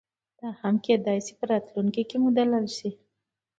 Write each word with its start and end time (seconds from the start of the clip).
یا 0.41 0.49
هم 0.61 0.75
کېدای 0.85 1.19
شي 1.25 1.33
په 1.39 1.45
راتلونکي 1.51 2.03
کې 2.09 2.17
مدلل 2.25 2.65
شي. 2.77 2.89